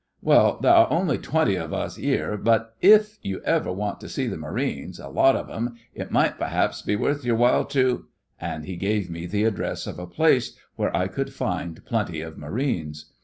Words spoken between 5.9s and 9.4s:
it might perhaps be worth your while to'—and he gave me